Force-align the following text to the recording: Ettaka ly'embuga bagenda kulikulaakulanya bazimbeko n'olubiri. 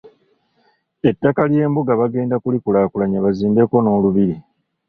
Ettaka 1.09 1.41
ly'embuga 1.51 1.93
bagenda 2.01 2.35
kulikulaakulanya 2.43 3.19
bazimbeko 3.25 3.75
n'olubiri. 3.81 4.35